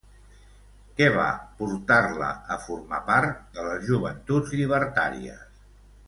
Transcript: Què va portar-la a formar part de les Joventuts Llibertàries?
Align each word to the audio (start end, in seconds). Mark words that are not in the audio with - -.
Què 0.99 1.09
va 1.15 1.25
portar-la 1.59 2.29
a 2.55 2.59
formar 2.63 3.01
part 3.13 3.35
de 3.57 3.65
les 3.69 3.85
Joventuts 3.93 4.55
Llibertàries? 4.61 5.61